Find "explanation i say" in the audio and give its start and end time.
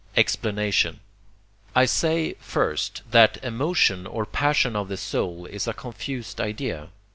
0.17-2.33